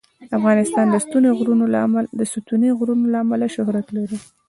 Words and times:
افغانستان 0.37 0.85
د 0.89 0.95
ستوني 2.33 2.69
غرونه 2.77 3.05
له 3.11 3.17
امله 3.23 3.47
شهرت 3.55 3.87
لري. 3.97 4.17